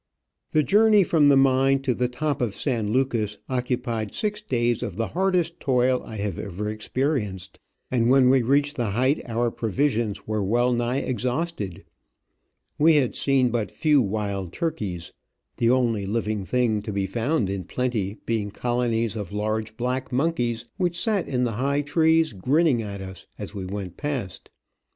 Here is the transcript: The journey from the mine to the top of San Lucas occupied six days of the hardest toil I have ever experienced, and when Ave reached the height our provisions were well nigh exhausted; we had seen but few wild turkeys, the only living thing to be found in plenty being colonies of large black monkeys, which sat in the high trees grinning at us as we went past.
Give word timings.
The 0.49 0.63
journey 0.63 1.03
from 1.03 1.29
the 1.29 1.37
mine 1.37 1.83
to 1.83 1.93
the 1.93 2.07
top 2.07 2.41
of 2.41 2.55
San 2.55 2.91
Lucas 2.91 3.37
occupied 3.47 4.15
six 4.15 4.41
days 4.41 4.81
of 4.81 4.95
the 4.95 5.09
hardest 5.09 5.59
toil 5.59 6.01
I 6.03 6.15
have 6.15 6.39
ever 6.39 6.69
experienced, 6.69 7.59
and 7.91 8.09
when 8.09 8.29
Ave 8.29 8.41
reached 8.41 8.77
the 8.77 8.89
height 8.89 9.21
our 9.27 9.51
provisions 9.51 10.25
were 10.25 10.41
well 10.43 10.73
nigh 10.73 11.01
exhausted; 11.01 11.85
we 12.79 12.95
had 12.95 13.13
seen 13.13 13.51
but 13.51 13.69
few 13.69 14.01
wild 14.01 14.51
turkeys, 14.51 15.13
the 15.57 15.69
only 15.69 16.07
living 16.07 16.45
thing 16.45 16.81
to 16.81 16.91
be 16.91 17.05
found 17.05 17.47
in 17.47 17.63
plenty 17.65 18.17
being 18.25 18.49
colonies 18.49 19.15
of 19.15 19.31
large 19.31 19.77
black 19.77 20.11
monkeys, 20.11 20.65
which 20.77 20.99
sat 20.99 21.27
in 21.27 21.43
the 21.43 21.51
high 21.61 21.81
trees 21.83 22.33
grinning 22.33 22.81
at 22.81 23.01
us 23.01 23.27
as 23.37 23.53
we 23.53 23.65
went 23.65 23.97
past. 23.97 24.49